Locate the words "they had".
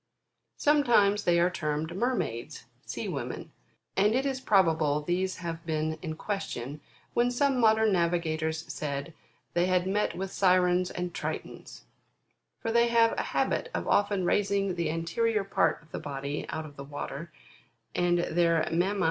9.53-9.85